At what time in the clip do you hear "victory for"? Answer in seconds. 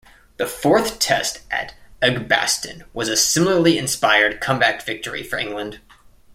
4.81-5.37